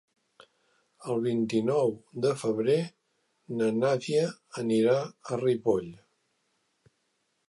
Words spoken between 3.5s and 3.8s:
na